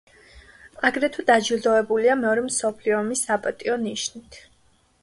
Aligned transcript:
აგრეთვე 0.89 1.25
დაჯილდოებულია 1.27 2.17
მეორე 2.23 2.47
მსოფლიო 2.49 2.99
ომის 3.05 3.23
„საპატიო 3.31 3.79
ნიშნით“. 3.87 4.43